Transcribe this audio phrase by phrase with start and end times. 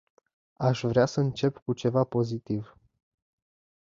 [0.57, 2.75] Aș vrea să încep cu ceva pozitiv.